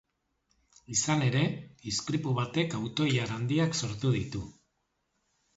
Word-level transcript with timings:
Izan 0.93 1.21
ere, 1.25 1.43
istripu 1.93 2.33
batek 2.39 2.75
auto-ilara 2.79 3.39
handiak 3.43 3.81
sortu 3.83 4.17
ditu. 4.21 4.47